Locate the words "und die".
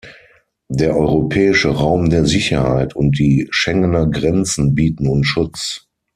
2.95-3.47